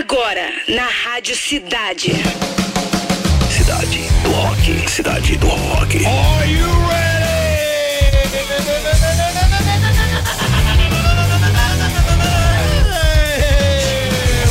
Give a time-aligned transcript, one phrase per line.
[0.00, 2.12] Agora, na Rádio Cidade.
[3.50, 4.90] Cidade do Rock.
[4.90, 6.06] Cidade do Rock.
[6.06, 7.20] Are you ready?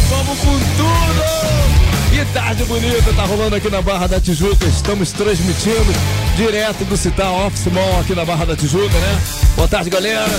[0.07, 1.23] Vamos com tudo!
[2.11, 4.68] Que tarde bonita tá rolando aqui na Barra da Tijuca.
[4.68, 5.91] Estamos transmitindo
[6.38, 9.21] direto do Citar Office Mall aqui na Barra da Tijuca, né?
[9.55, 10.29] Boa tarde, galera.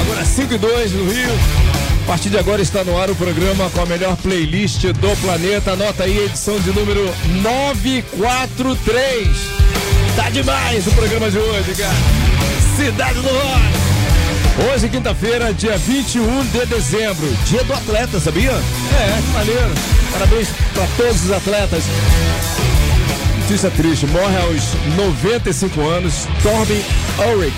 [0.00, 1.73] Agora 5 e 2 no Rio.
[2.04, 5.72] A partir de agora está no ar o programa com a melhor playlist do planeta.
[5.72, 7.02] Anota aí edição de número
[7.42, 9.26] 943.
[10.14, 11.94] Tá demais o programa de hoje, cara.
[12.76, 14.70] Cidade do Rock.
[14.70, 17.26] Hoje, quinta-feira, dia 21 de dezembro.
[17.46, 18.50] Dia do atleta, sabia?
[18.50, 19.74] É, que maneiro.
[20.12, 21.84] Parabéns para todos os atletas.
[23.40, 26.84] Notícia triste, morre aos 95 anos Torben
[27.30, 27.56] Ulrich,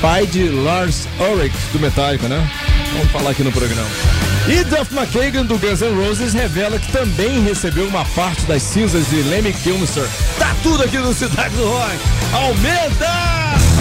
[0.00, 2.50] pai de Lars Ulrich do Metallica, né?
[2.94, 3.88] Vamos falar aqui no programa.
[4.46, 9.08] E Duff McKagan do Guns N' Roses revela que também recebeu uma parte das cinzas
[9.10, 10.08] de Lemmy Kilmister.
[10.38, 11.96] Tá tudo aqui no Cidade do Rock.
[12.32, 13.73] Aumenta!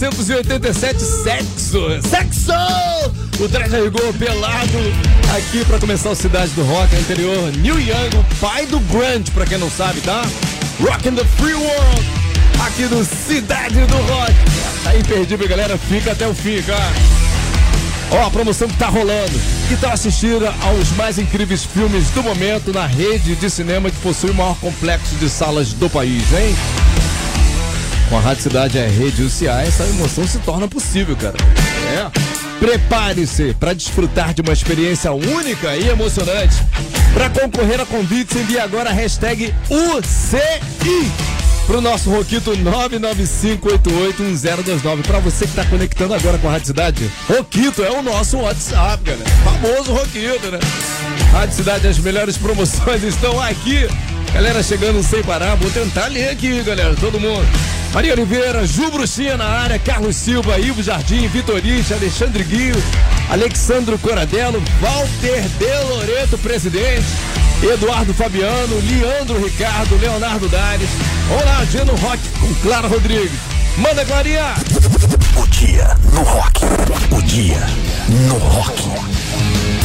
[0.00, 2.08] 1987, Sexo.
[2.08, 2.52] Sexo!
[3.38, 4.78] O Dredd ligou pelado
[5.36, 7.52] aqui pra começar o Cidade do Rock anterior.
[7.58, 10.22] Neil Young, o pai do grunge, pra quem não sabe, tá?
[10.80, 12.02] Rockin' the Free World,
[12.64, 14.32] aqui no Cidade do Rock.
[14.82, 15.76] Tá imperdível, galera.
[15.76, 16.92] Fica até o fim, cara.
[18.10, 19.38] Ó, a promoção que tá rolando.
[19.68, 24.30] Que tal assistir aos mais incríveis filmes do momento na rede de cinema que possui
[24.30, 26.56] o maior complexo de salas do país, hein?
[28.10, 31.36] Com a Rádio Cidade a rede UCA, essa emoção se torna possível, cara.
[31.94, 32.10] É.
[32.58, 36.56] Prepare-se para desfrutar de uma experiência única e emocionante.
[37.14, 41.12] Para concorrer a convites, envie agora a hashtag UCI
[41.68, 45.06] pro nosso Roquito 995881029.
[45.06, 49.04] Para você que tá conectando agora com a Rádio Cidade, Roquito é o nosso WhatsApp,
[49.04, 49.30] galera.
[49.44, 50.58] Famoso Roquito, né?
[51.30, 53.86] Rádio Cidade, as melhores promoções estão aqui.
[54.34, 57.46] Galera chegando sem parar, vou tentar ler aqui, galera, todo mundo.
[57.92, 62.80] Maria Oliveira, Ju Bruxinha na área, Carlos Silva, Ivo Jardim, Vitorite, Alexandre Guio,
[63.28, 67.06] Alexandro Coradello, Walter De Loreto, presidente,
[67.62, 70.88] Eduardo Fabiano, Leandro Ricardo, Leonardo Dares.
[71.28, 73.32] Vamos lá, dia no rock com Clara Rodrigues.
[73.76, 74.54] Manda, Clarinha!
[75.36, 76.60] O dia no rock.
[77.10, 77.60] O dia
[78.08, 79.19] no rock.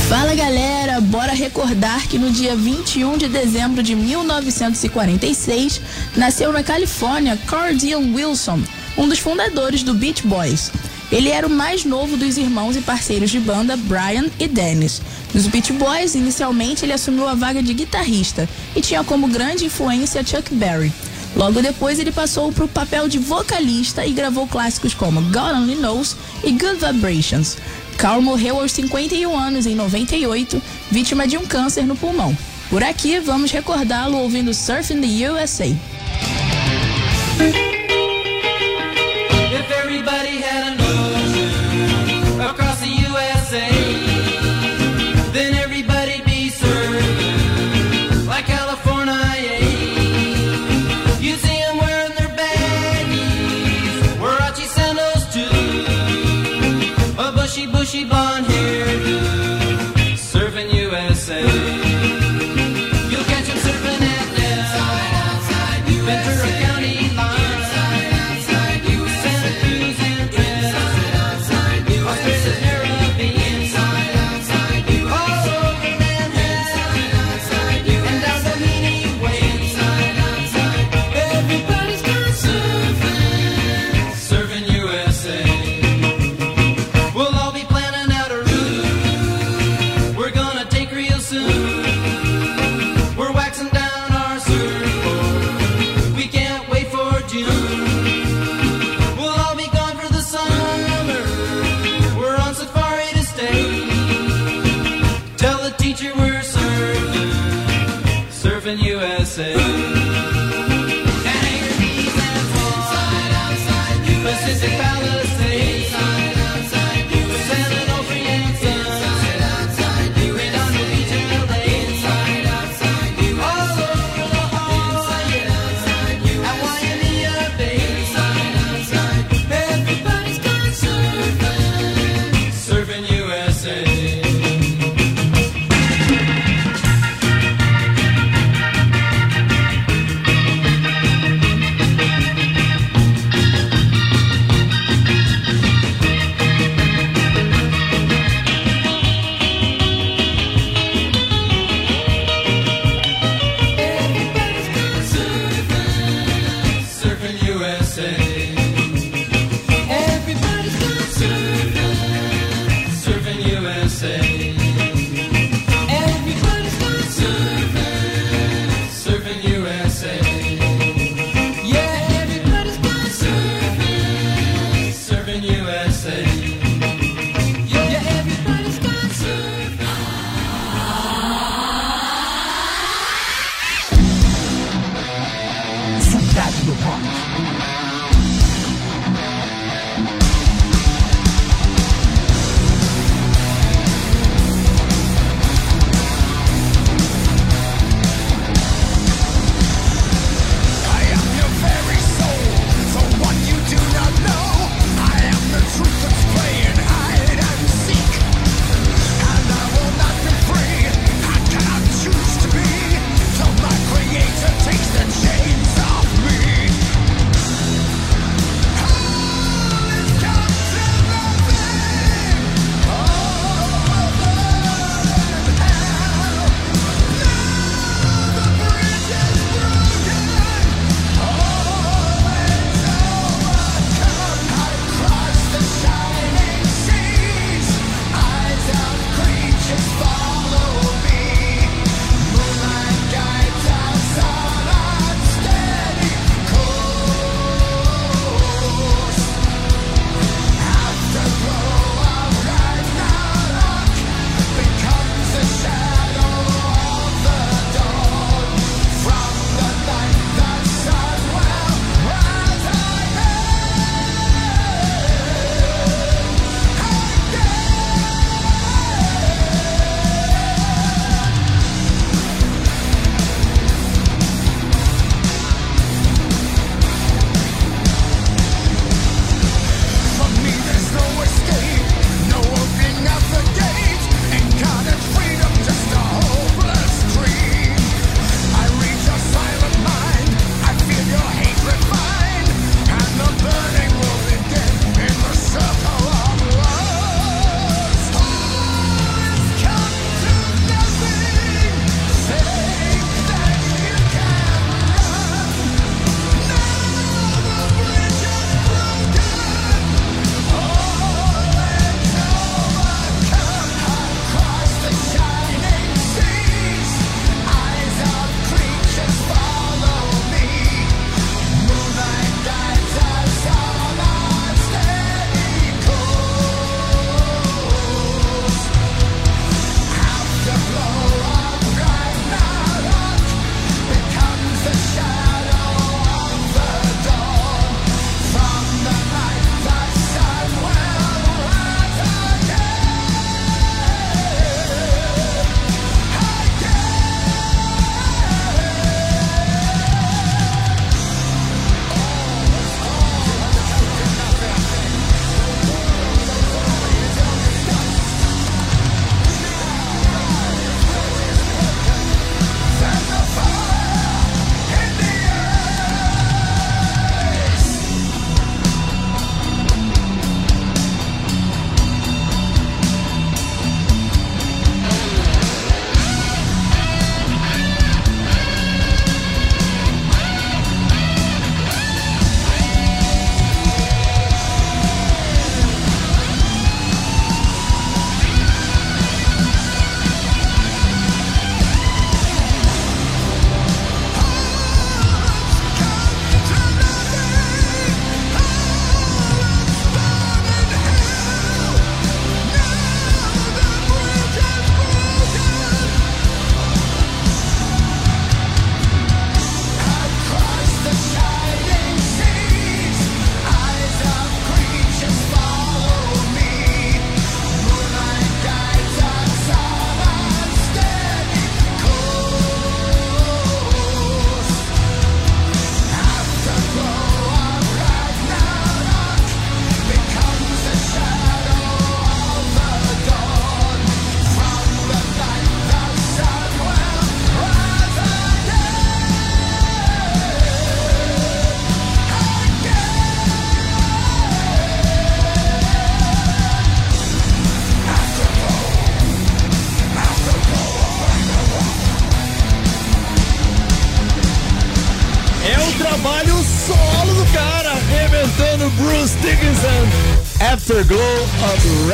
[0.07, 5.81] Fala galera, bora recordar que no dia 21 de dezembro de 1946
[6.15, 8.61] nasceu na Califórnia Cordial Wilson,
[8.95, 10.71] um dos fundadores do Beach Boys.
[11.11, 15.01] Ele era o mais novo dos irmãos e parceiros de banda Brian e Dennis.
[15.33, 20.23] Nos Beach Boys, inicialmente ele assumiu a vaga de guitarrista e tinha como grande influência
[20.23, 20.93] Chuck Berry.
[21.35, 25.75] Logo depois ele passou para o papel de vocalista e gravou clássicos como God Only
[25.75, 27.57] Knows e Good Vibrations.
[27.97, 30.61] Carl morreu aos 51 anos em 98,
[30.91, 32.35] vítima de um câncer no pulmão.
[32.69, 35.75] Por aqui, vamos recordá-lo ouvindo Surfing the USA.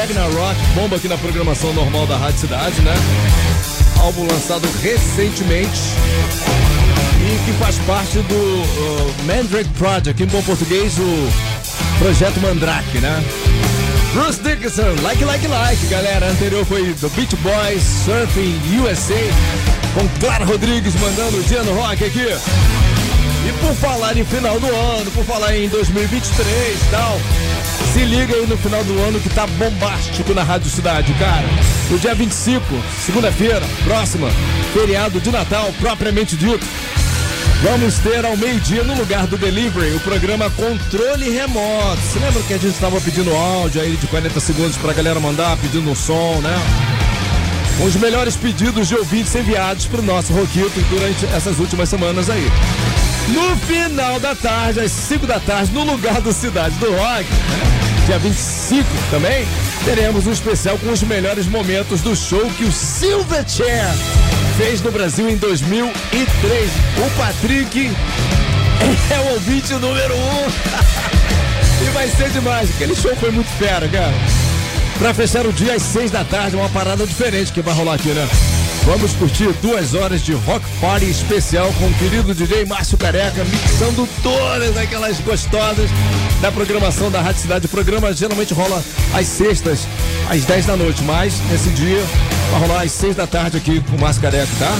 [0.01, 2.91] Ragnarok, bomba aqui na programação normal da Rádio Cidade, né?
[3.99, 5.79] Álbum lançado recentemente
[7.19, 11.29] e que faz parte do uh, Mandrake Project, em bom português, o
[11.99, 13.23] Projeto Mandrake, né?
[14.11, 16.31] Bruce Dickinson, Like Like Like, galera.
[16.31, 19.13] Anterior foi do Beach Boys, Surfing USA,
[19.93, 22.25] com Clara Rodrigues mandando o dia no rock aqui.
[23.47, 27.19] E por falar em final do ano, por falar em 2023 e tal,
[27.91, 31.45] se liga aí no final do ano que tá bombástico na Rádio Cidade, cara.
[31.89, 32.63] No dia 25,
[33.05, 34.29] segunda-feira, próxima,
[34.73, 36.65] feriado de Natal, propriamente dito.
[37.61, 42.01] Vamos ter ao meio-dia, no lugar do delivery, o programa Controle Remoto.
[42.01, 45.57] Você lembra que a gente estava pedindo áudio aí de 40 segundos pra galera mandar,
[45.57, 46.55] pedindo um som, né?
[47.85, 52.47] Os melhores pedidos de ouvintes enviados pro nosso Roquito durante essas últimas semanas aí.
[53.33, 57.25] No final da tarde, às 5 da tarde, no lugar do Cidade do Rock,
[58.05, 59.47] dia 25 também,
[59.85, 63.87] teremos um especial com os melhores momentos do show que o Silverchair
[64.57, 66.71] fez no Brasil em 2003.
[66.97, 67.91] O Patrick
[69.09, 71.85] é o ouvinte número um.
[71.87, 72.69] e vai ser demais.
[72.69, 74.13] Aquele show foi muito fera, cara.
[74.99, 78.09] Pra fechar o dia às seis da tarde, uma parada diferente que vai rolar aqui,
[78.09, 78.27] né?
[78.85, 84.09] Vamos curtir duas horas de rock party especial com o querido DJ Márcio Careca, mixando
[84.23, 85.89] todas aquelas gostosas
[86.41, 87.67] da programação da Rádio Cidade.
[87.67, 89.87] O programa geralmente rola às sextas,
[90.29, 92.03] às 10 da noite, mas nesse dia
[92.49, 94.75] vai rolar às 6 da tarde aqui com o Márcio Careca, tá?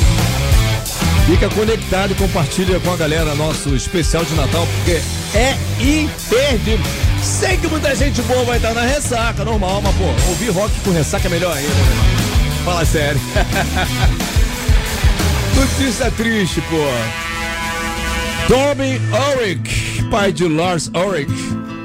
[1.27, 4.99] Fica conectado e compartilha com a galera nosso especial de Natal, porque
[5.37, 6.85] é imperdível.
[7.21, 10.91] Sei que muita gente boa vai estar na ressaca, normal, mas pô, ouvir rock com
[10.91, 12.20] ressaca é melhor ainda, né?
[12.63, 13.19] Fala sério.
[15.55, 16.77] Notícia triste, pô.
[18.47, 19.01] Tommy
[19.35, 21.33] Ulrich, pai de Lars Ulrich,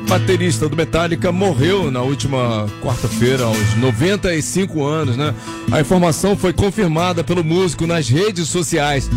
[0.08, 5.34] baterista do Metallica, morreu na última quarta-feira, aos 95 anos, né?
[5.72, 9.08] A informação foi confirmada pelo músico nas redes sociais.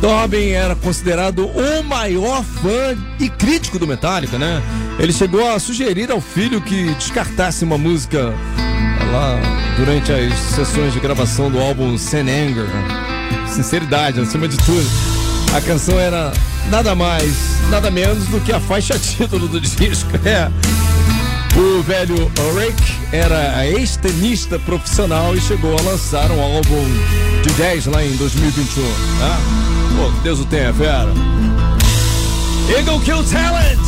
[0.00, 4.62] Tobin era considerado o maior fã e crítico do Metallica, né?
[4.98, 8.32] Ele chegou a sugerir ao filho que descartasse uma música
[9.12, 9.38] lá
[9.76, 12.66] durante as sessões de gravação do álbum Sen Anger.
[13.46, 14.86] Sinceridade, acima de tudo.
[15.56, 16.32] A canção era
[16.70, 20.10] nada mais, nada menos do que a faixa título do disco.
[20.24, 20.50] É.
[21.56, 26.84] O velho Rick era ex-tenista profissional e chegou a lançar um álbum
[27.42, 28.82] de 10 lá em 2021.
[29.18, 29.38] Tá?
[29.96, 31.08] Pô, Deus o tenha, fera.
[32.68, 33.87] Eagle Kill Talent!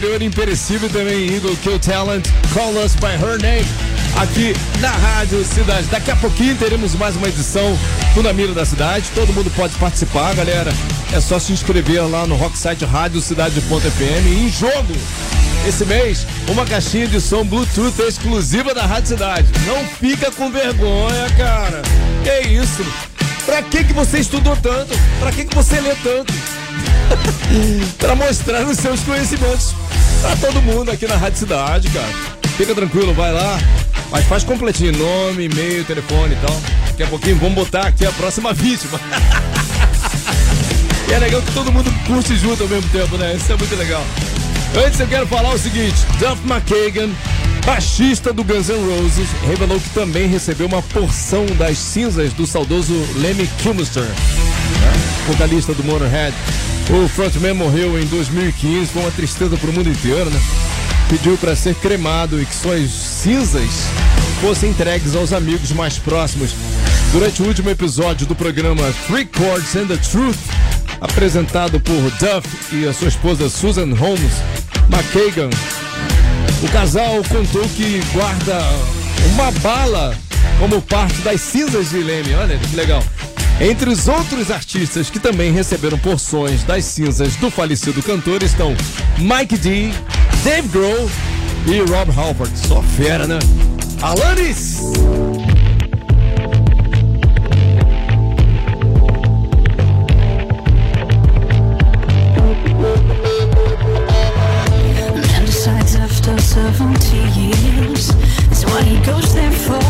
[0.00, 3.66] anterior, imperecível também, Eagle Kill Talent, Call Us By Her Name,
[4.16, 5.88] aqui na Rádio Cidade.
[5.88, 7.78] Daqui a pouquinho teremos mais uma edição
[8.14, 9.04] do Na Mira da Cidade.
[9.14, 10.72] Todo mundo pode participar, galera.
[11.12, 14.94] É só se inscrever lá no Rocksite Rádio Cidade.fm em jogo.
[15.68, 19.48] Esse mês, uma caixinha de som Bluetooth exclusiva da Rádio Cidade.
[19.66, 21.82] Não fica com vergonha, cara.
[22.24, 22.86] Que isso?
[23.44, 24.98] Pra que, que você estudou tanto?
[25.18, 26.32] Pra que, que você lê tanto?
[27.98, 29.74] para mostrar os seus conhecimentos
[30.20, 32.08] pra todo mundo aqui na Rádio Cidade, cara.
[32.56, 33.58] Fica tranquilo, vai lá.
[34.10, 36.60] Mas faz completinho, nome, e-mail, telefone e tal.
[36.88, 39.00] Daqui a pouquinho vamos botar aqui a próxima vítima.
[41.08, 43.34] E é legal que todo mundo curte junto ao mesmo tempo, né?
[43.34, 44.00] Isso é muito legal.
[44.86, 47.10] Antes eu quero falar o seguinte: Duff McKagan,
[47.66, 52.94] baixista do Guns N' Roses, revelou que também recebeu uma porção das cinzas do saudoso
[53.16, 54.14] Lemmy Kilmister, né?
[55.26, 56.32] vocalista do Motorhead.
[56.92, 60.40] O frontman morreu em 2015, foi uma tristeza pro mundo inteiro, né?
[61.08, 63.70] Pediu para ser cremado e que suas cinzas
[64.40, 66.50] fossem entregues aos amigos mais próximos.
[67.12, 70.36] Durante o último episódio do programa Three Chords and the Truth,
[71.00, 74.32] apresentado por Duff e a sua esposa Susan Holmes
[74.88, 75.50] McKagan,
[76.60, 78.58] o casal contou que guarda
[79.32, 80.16] uma bala
[80.58, 82.34] como parte das cinzas de Lemmy.
[82.34, 83.02] Olha que legal.
[83.60, 88.74] Entre os outros artistas que também receberam porções das cinzas do falecido cantor estão
[89.18, 89.90] Mike D,
[90.42, 91.10] Dave Grohl
[91.66, 92.58] e Rob Halford.
[92.58, 93.38] Só fera, né?
[94.00, 94.80] Alanis!
[105.28, 108.08] Man decides after 70 years
[108.50, 109.89] is what he goes there for.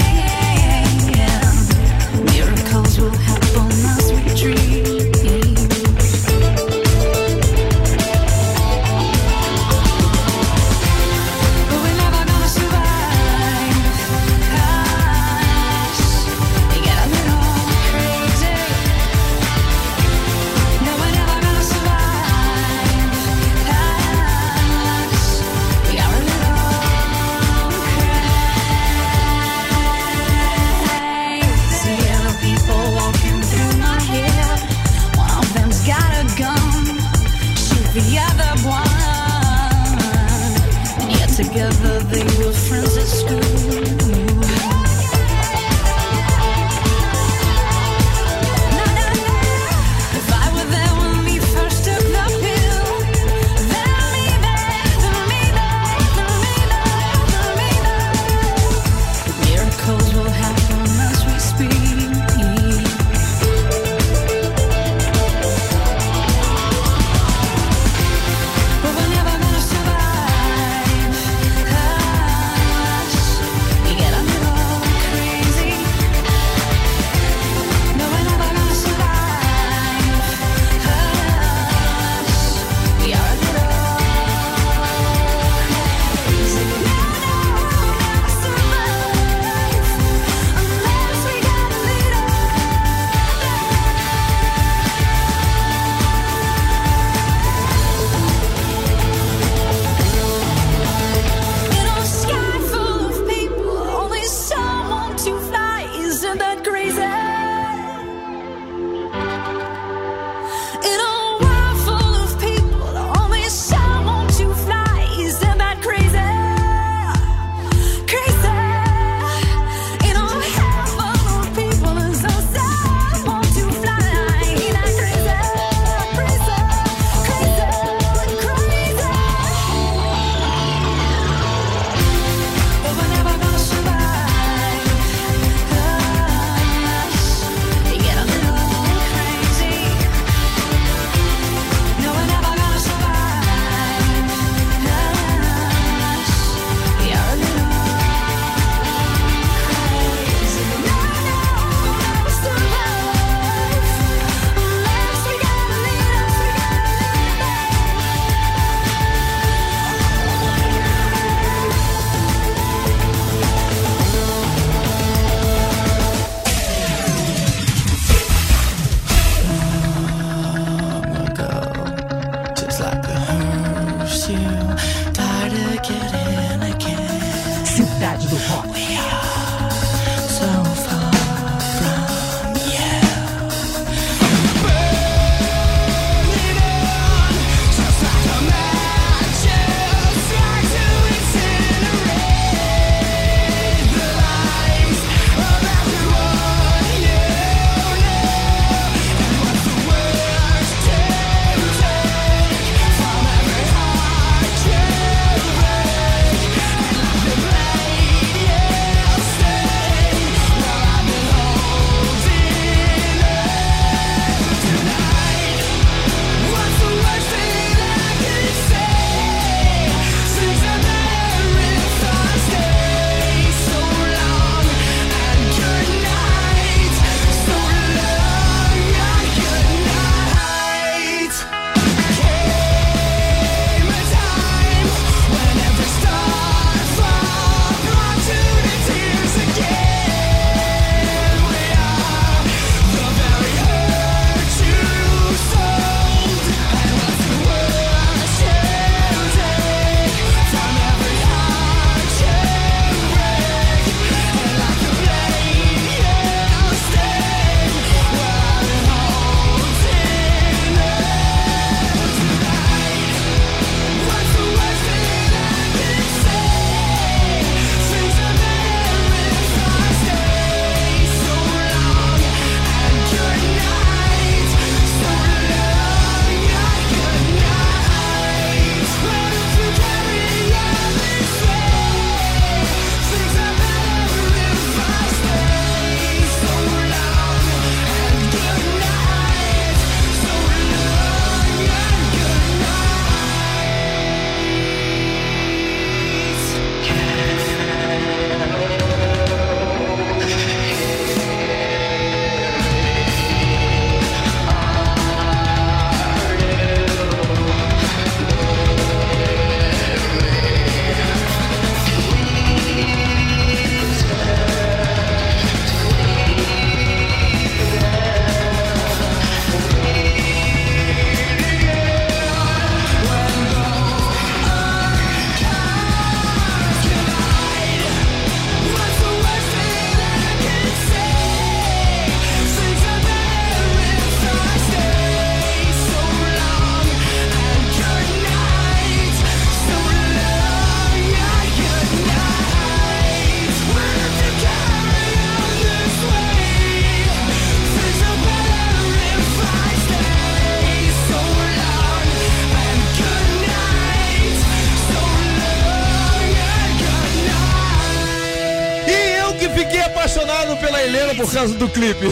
[361.61, 362.07] do clipe.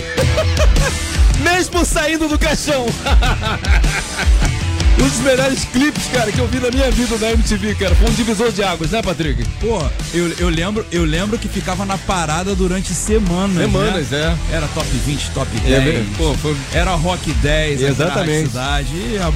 [1.42, 2.86] Mesmo saindo do caixão.
[5.00, 7.96] Um dos melhores clipes, cara, que eu vi na minha vida na MTV, cara.
[7.96, 9.46] Foi um divisor de águas, né, Patrick?
[9.62, 9.82] Pô,
[10.14, 13.56] eu, eu lembro, eu lembro que ficava na parada durante semanas.
[13.64, 14.38] Semanas, né?
[14.52, 14.56] é.
[14.58, 15.74] Era top 20, top 10.
[15.74, 16.06] É?
[16.18, 18.48] Pô, foi- Era rock 10, aqui na Exatamente.
[18.50, 18.94] Cidade,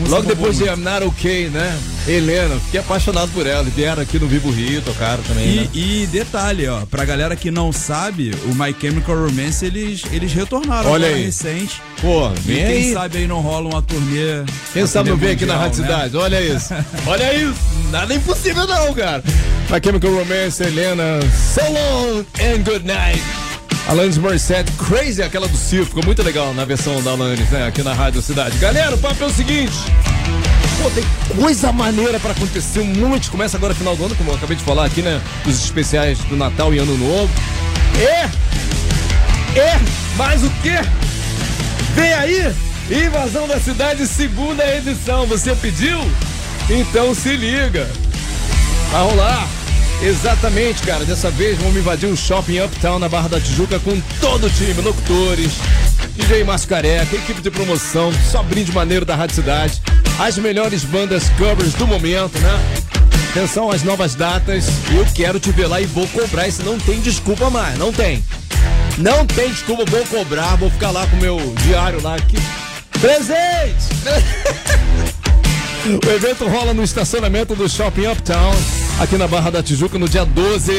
[0.09, 0.65] Logo depois de.
[0.65, 1.79] I'm Not Okay, né?
[2.07, 3.63] Helena, fiquei apaixonado por ela.
[3.63, 5.61] Vieram aqui no Vivo Rio, tocaram também.
[5.61, 5.69] né?
[5.73, 10.33] E, e detalhe, ó, pra galera que não sabe, o My Chemical Romance, eles, eles
[10.33, 11.25] retornaram Olha aí.
[11.25, 11.81] recente.
[12.01, 12.93] Pô, E vem quem aí.
[12.93, 14.43] sabe aí não rola uma turnê.
[14.73, 15.87] Quem uma sabe não turnê vem aqui na Rádio né?
[15.87, 16.17] Cidade?
[16.17, 16.73] Olha isso.
[17.07, 17.55] Olha isso.
[17.89, 19.23] Nada impossível não, cara.
[19.69, 21.19] My Chemical Romance, Helena,
[21.53, 23.23] So Long and Good Night.
[23.87, 25.85] Alanis Morissette, Crazy, aquela do circo.
[25.87, 27.67] Ficou muito legal na versão da Alanis, né?
[27.67, 28.57] Aqui na Rádio Cidade.
[28.57, 29.73] Galera, o papo é o seguinte.
[30.83, 31.05] Pô, tem
[31.37, 33.31] coisa maneira pra acontecer, um monte.
[33.31, 35.21] Começa agora final do ano, como eu acabei de falar aqui, né?
[35.45, 37.33] Os especiais do Natal e Ano Novo.
[37.97, 38.29] É!
[39.57, 39.79] É!
[40.17, 40.75] Mais o quê?
[41.95, 42.53] Vem aí!
[42.91, 45.25] Invasão da Cidade, segunda edição.
[45.25, 45.99] Você pediu?
[46.69, 47.89] Então se liga.
[48.91, 49.47] Vai rolar.
[50.01, 51.05] Exatamente, cara.
[51.05, 54.81] Dessa vez vamos invadir um shopping uptown na Barra da Tijuca com todo o time,
[54.81, 55.53] locutores,
[56.15, 59.81] DJ Márcio Careca, equipe de promoção, só brinde maneiro da Rádio Cidade,
[60.19, 62.83] as melhores bandas covers do momento, né?
[63.31, 64.67] Atenção às novas datas.
[64.95, 66.47] Eu quero te ver lá e vou cobrar.
[66.47, 68.23] Isso não tem desculpa mais, não tem.
[68.99, 72.37] Não tem desculpa, vou cobrar, vou ficar lá com o meu diário lá aqui.
[73.01, 73.93] Presente!
[75.85, 78.53] O evento rola no estacionamento do Shopping Uptown,
[79.01, 80.71] aqui na Barra da Tijuca, no dia 12,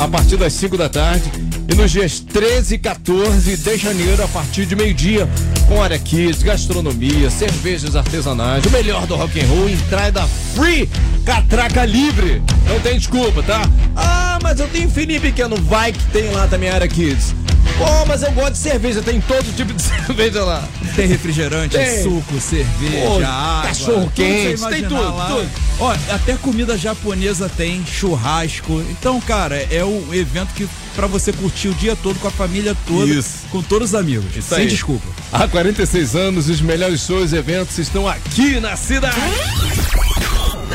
[0.00, 1.30] a partir das 5 da tarde.
[1.70, 5.28] E nos dias 13 e 14 de janeiro, a partir de meio-dia,
[5.68, 10.88] com área kids, gastronomia, cervejas artesanais, o melhor do rock and roll, entrada free,
[11.24, 12.42] catraca livre.
[12.66, 13.60] Não tem desculpa, tá?
[13.94, 17.34] Ah, mas eu tenho filhinho pequeno, vai que tem lá também área kids.
[17.78, 20.68] Pô, mas eu gosto de cerveja, tem todo tipo de cerveja lá.
[20.94, 22.02] Tem refrigerante, Tem.
[22.02, 23.62] suco, cerveja, Pô, água.
[23.68, 25.26] cachorro quente, tem tudo, lá.
[25.28, 25.48] tudo.
[25.78, 28.84] Ó, até comida japonesa tem, churrasco.
[28.90, 32.76] Então, cara, é o evento que pra você curtir o dia todo com a família
[32.86, 33.46] toda, Isso.
[33.50, 34.36] com todos os amigos.
[34.36, 34.66] Isso sem aí.
[34.66, 35.06] desculpa.
[35.32, 39.16] Há 46 anos, os melhores shows e eventos estão aqui na cidade.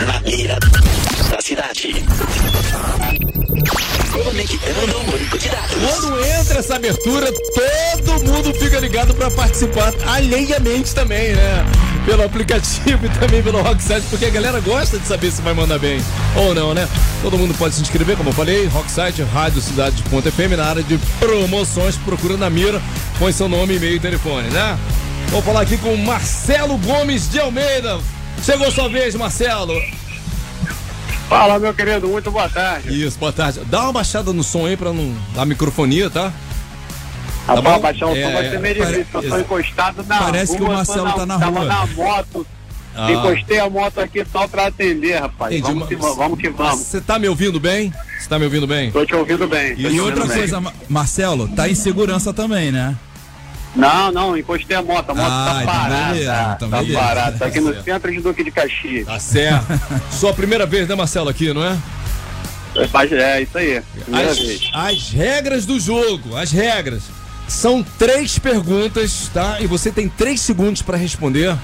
[0.08, 0.58] Na mira
[1.30, 2.04] da cidade.
[5.80, 7.32] Quando entra essa abertura,
[8.06, 11.66] todo mundo fica ligado pra participar alheiamente também, né?
[12.06, 15.80] Pelo aplicativo e também pelo Rocksite, porque a galera gosta de saber se vai mandar
[15.80, 16.00] bem
[16.36, 16.88] ou não, né?
[17.22, 20.84] Todo mundo pode se inscrever, como eu falei, Rocksite, Rádio Cidade Ponto FM, na área
[20.84, 22.82] de promoções, procura na mira,
[23.20, 24.78] põe seu nome, e-mail e telefone, né?
[25.30, 28.00] Vou falar aqui com Marcelo Gomes de Almeida.
[28.44, 29.74] Chegou sua vez, Marcelo.
[31.30, 33.04] Fala, meu querido, muito boa tarde.
[33.04, 33.62] Isso, boa tarde.
[33.66, 35.14] Dá uma baixada no som aí pra não.
[35.36, 36.32] A microfonia, tá?
[37.48, 37.80] Rapaz, bom?
[37.80, 39.06] baixar o É, som vai é, ser meio difícil.
[39.14, 40.58] Eu tô encostado na Parece rua.
[40.58, 41.66] que o Marcelo tá na Tava rua.
[41.66, 42.48] na moto.
[42.98, 43.12] Ah.
[43.12, 45.54] Encostei a moto aqui só pra atender, rapaz.
[45.54, 46.80] Entendi, Vamos que, vamos que vamos.
[46.80, 47.92] Você tá me ouvindo bem?
[48.20, 48.90] Você tá me ouvindo bem?
[48.92, 49.74] Tô te ouvindo bem.
[49.78, 50.38] E ouvindo outra bem.
[50.38, 52.96] coisa, Ma- Marcelo, tá em segurança também, né?
[53.76, 55.10] Não, não, encostei a moto.
[55.10, 56.14] A moto Ah, tá então parada.
[56.14, 57.00] beleza, então tá beleza.
[57.00, 57.38] parada.
[57.38, 57.84] Tá aqui no certo.
[57.86, 59.06] centro de Duque de Caxias.
[59.06, 59.66] Tá certo.
[60.12, 61.78] Sua primeira vez, né, Marcelo, aqui, não é?
[62.76, 63.82] É isso aí.
[64.04, 64.70] Primeira As, vez.
[64.74, 67.04] as regras do jogo, as regras.
[67.48, 69.62] São três perguntas, tá?
[69.62, 71.56] E você tem três segundos pra responder.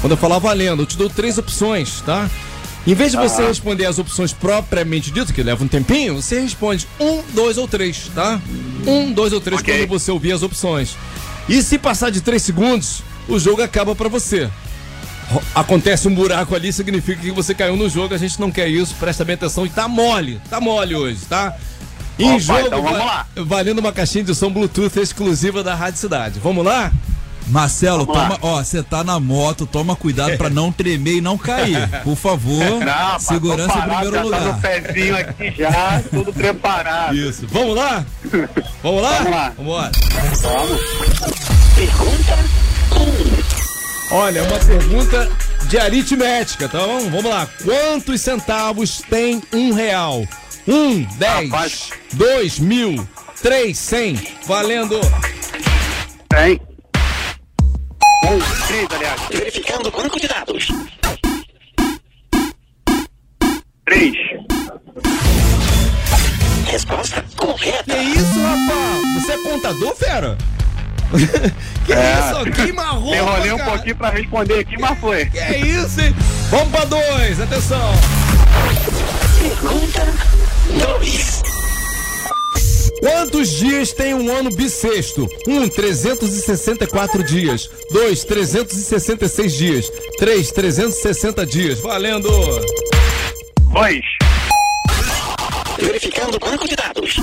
[0.00, 2.30] Quando eu falar valendo, eu te dou três opções, tá?
[2.86, 6.86] Em vez de você responder as opções propriamente ditas, que leva um tempinho, você responde
[7.00, 8.40] um, dois ou três, tá?
[8.86, 9.76] Um, dois ou três Ok.
[9.78, 10.96] quando você ouvir as opções.
[11.48, 14.50] E se passar de três segundos, o jogo acaba pra você.
[15.54, 18.94] Acontece um buraco ali, significa que você caiu no jogo, a gente não quer isso,
[18.94, 21.52] presta bem atenção e tá mole, tá mole hoje, tá?
[22.18, 23.26] Em Opa, jogo, então vamos va- lá.
[23.36, 26.38] valendo uma caixinha de som Bluetooth exclusiva da Rádio Cidade.
[26.40, 26.92] Vamos lá?
[27.46, 31.88] Marcelo, toma, ó, você tá na moto, toma cuidado pra não tremer e não cair.
[32.02, 34.60] Por favor, Não, segurança em parado, primeiro já Tá no lugar.
[34.60, 37.14] pezinho aqui já, tudo preparado.
[37.16, 37.46] Isso.
[37.48, 38.04] Vamos lá?
[38.82, 39.52] Vamos lá?
[39.56, 39.90] Vamos lá.
[40.42, 40.80] Vamos.
[41.76, 42.36] Pergunta
[44.10, 45.28] Olha, uma pergunta
[45.68, 47.00] de aritmética, tá bom?
[47.10, 47.46] Vamos lá.
[47.64, 50.24] Quantos centavos tem um real?
[50.66, 51.90] Um, dez, Rapaz.
[52.12, 53.06] dois mil,
[53.42, 54.18] três, cem.
[54.46, 54.98] Valendo.
[56.28, 56.60] Tem.
[58.24, 59.20] Um, três, aliás.
[59.30, 60.68] verificando o banco de dados.
[63.84, 64.14] Três.
[66.70, 67.84] Resposta correta.
[67.94, 69.14] Que isso, rapaz?
[69.24, 70.36] Você é contador, fera?
[71.86, 72.18] que É.
[72.18, 72.50] isso?
[72.52, 75.26] Queima a roupa, Enrolei um pouquinho pra responder aqui, mas foi.
[75.26, 76.14] Que é isso, hein?
[76.50, 77.92] Vamos pra dois, atenção.
[79.40, 80.45] Pergunta 2.
[83.16, 85.26] Quantos dias tem um ano bissexto?
[85.48, 85.56] 1.
[85.56, 87.70] Um, 364 dias.
[87.90, 88.24] 2.
[88.24, 89.92] 366 dias.
[90.18, 90.52] 3.
[90.52, 91.80] 360 dias.
[91.80, 92.28] Valendo!
[93.72, 94.04] Dois.
[95.80, 97.16] Verificando o banco de dados.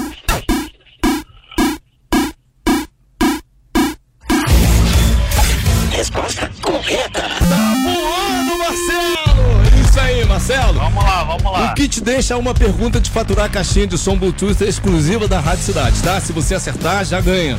[11.37, 11.71] Vamos lá.
[11.71, 15.39] O que te deixa uma pergunta de faturar a caixinha de som Bluetooth exclusiva da
[15.39, 16.19] Rádio Cidade, tá?
[16.21, 17.57] Se você acertar, já ganha.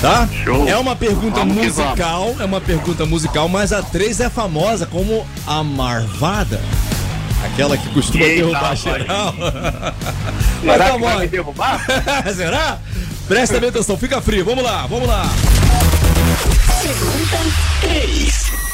[0.00, 0.28] Tá?
[0.44, 0.68] Show.
[0.68, 5.24] É uma pergunta Vamos musical, é uma pergunta musical, mas a 3 é famosa como
[5.46, 6.60] a Marvada.
[7.44, 8.80] Aquela que costuma Eita, derrubar rapaz.
[8.80, 9.34] geral.
[10.62, 11.18] Mas Será tá que vai bom.
[11.20, 11.86] me derrubar?
[12.36, 12.78] Será?
[13.26, 14.44] Presta bem atenção, fica frio.
[14.44, 15.28] Vamos lá, vamos lá.
[16.80, 17.38] Pergunta
[17.80, 18.71] 3.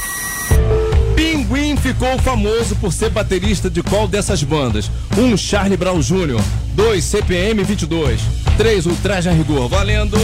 [1.68, 4.90] Pinguim ficou famoso por ser baterista de qual dessas bandas?
[5.16, 5.22] 1.
[5.22, 6.40] Um, Charlie Brown Jr.
[6.74, 7.04] 2.
[7.04, 8.20] CPM 22.
[8.56, 8.86] 3.
[8.86, 9.68] Ultraje a Rigor.
[9.68, 10.16] Valendo!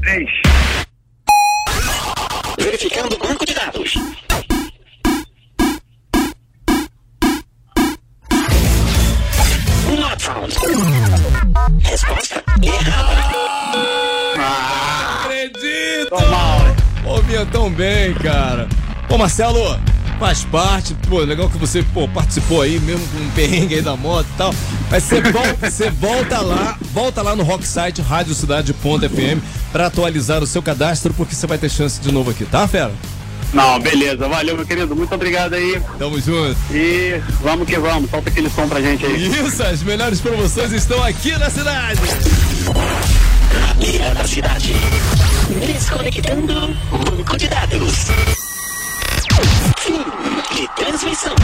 [0.00, 0.28] Três.
[2.58, 3.94] Verificando o banco de dados.
[9.96, 10.52] Not found.
[11.84, 13.15] Resposta errada.
[17.36, 18.66] Pô, vinha tão bem, cara.
[19.10, 19.78] Ô, Marcelo,
[20.18, 20.94] faz parte.
[21.06, 24.38] Pô, legal que você pô, participou aí, mesmo com um perrengue aí da moto e
[24.38, 24.54] tal.
[24.90, 29.86] Mas você volta, você volta lá, volta lá no Rocksite Rádio Cidade Ponto FM pra
[29.86, 32.92] atualizar o seu cadastro, porque você vai ter chance de novo aqui, tá, fera?
[33.52, 34.26] Não, beleza.
[34.26, 34.96] Valeu, meu querido.
[34.96, 35.80] Muito obrigado aí.
[35.98, 36.56] Tamo junto.
[36.70, 38.10] E vamos que vamos.
[38.10, 39.26] Solta aquele som pra gente aí.
[39.26, 42.00] Isso, as melhores promoções estão aqui na cidade.
[45.86, 46.46] Mira da cidade.
[46.46, 46.52] Desconectando
[46.90, 48.06] o banco de dados.
[49.78, 50.04] Fim
[50.54, 51.34] de transmissão.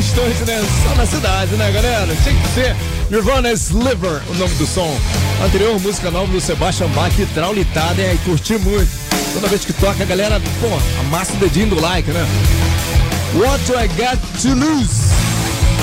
[0.00, 0.62] Instante, né?
[0.82, 2.16] Só na cidade, né, galera?
[2.22, 2.76] Tinha que ser
[3.10, 4.98] Nirvana Sliver, o nome do som.
[5.44, 8.90] Anterior música nova do Sebastian Bach, traulitada, e curti muito.
[9.34, 10.68] Toda vez que toca, a galera, pô,
[11.00, 12.26] amassa o dedinho do like, né?
[13.34, 15.12] What do I got to lose?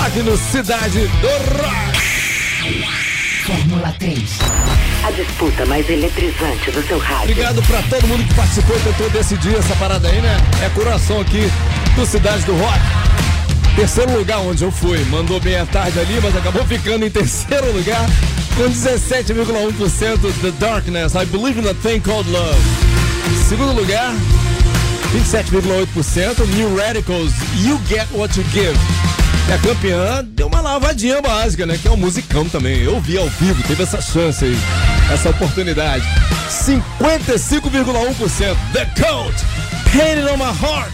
[0.04, 1.28] Aqui no Cidade do
[1.62, 2.98] Rock.
[3.46, 4.20] Fórmula 3.
[5.04, 7.30] A disputa mais eletrizante do seu rádio.
[7.30, 10.36] Obrigado pra todo mundo que participou e tentou decidir essa parada aí, né?
[10.62, 11.50] É coração aqui
[11.94, 13.27] do Cidade do Rock.
[13.78, 14.98] Terceiro lugar onde eu fui.
[15.04, 18.04] Mandou bem à tarde ali, mas acabou ficando em terceiro lugar
[18.56, 21.14] com 17,1% The Darkness.
[21.14, 22.60] I believe in a thing called love.
[23.48, 24.12] Segundo lugar,
[25.14, 27.32] 27,8% New Radicals.
[27.62, 28.76] You get what you give.
[29.48, 31.78] E a campeã deu uma lavadinha básica, né?
[31.80, 32.82] Que é um musicão também.
[32.82, 34.58] Eu vi ao vivo, teve essa chance aí,
[35.12, 36.04] essa oportunidade.
[36.50, 39.36] 55,1% The Cult.
[39.92, 40.90] Painted on my heart.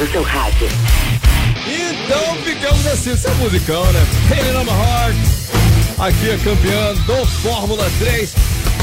[0.00, 0.66] Do seu rádio.
[1.66, 4.00] Então ficamos assim, é musicão, né?
[4.30, 5.16] Pain heart.
[5.98, 8.32] Aqui é campeão do Fórmula 3.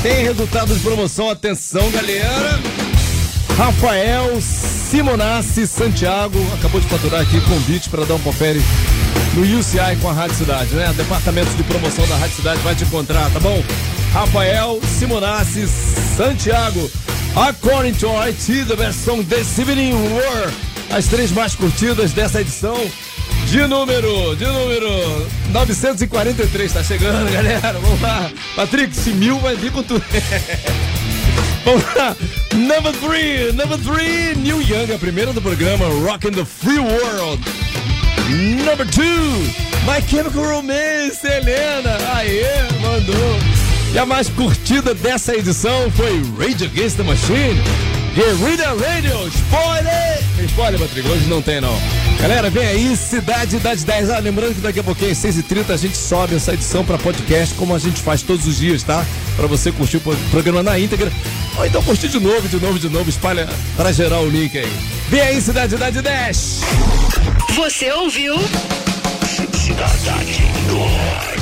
[0.03, 2.59] Tem resultado de promoção, atenção galera.
[3.57, 8.61] Rafael Simonassi Santiago acabou de faturar aqui convite para dar um confere
[9.33, 10.93] no UCI com a Rádio Cidade, né?
[10.95, 13.63] Departamento de promoção da Rádio Cidade vai te encontrar, tá bom?
[14.13, 15.67] Rafael Simonassi
[16.15, 16.91] Santiago.
[17.35, 22.77] According to IT, the best song this evening were as três mais curtidas dessa edição
[23.47, 26.73] de número, de número 943.
[26.73, 27.73] Tá chegando, galera.
[27.73, 28.29] Vamos lá.
[28.55, 30.03] Patrick, se mil vai vir com tudo.
[31.63, 32.15] Vamos lá.
[32.53, 37.43] Number three, number three, New Young, a primeira do programa Rock in the Free World.
[38.65, 39.03] Number two,
[39.85, 41.97] My Chemical Romance, Helena.
[42.15, 43.39] Aê, mandou.
[43.93, 47.96] E a mais curtida dessa edição foi Rage Against the Machine.
[48.17, 50.23] Guerrilla Radio, spoiler!
[50.35, 51.07] Tem spoiler, Patrick?
[51.07, 51.79] Hoje não tem, não.
[52.19, 54.09] Galera, vem aí, Cidade das 10.
[54.09, 57.53] Ah, lembrando que daqui a pouquinho, às 6h30, a gente sobe essa edição pra podcast,
[57.53, 59.05] como a gente faz todos os dias, tá?
[59.35, 61.11] Pra você curtir o pro- programa na íntegra.
[61.59, 63.07] Ou então curtir de novo, de novo, de novo.
[63.07, 64.71] Espalha pra gerar o link aí.
[65.09, 66.61] Vem aí, Cidade das 10.
[67.55, 68.35] Você ouviu?
[69.53, 71.36] Cidade do.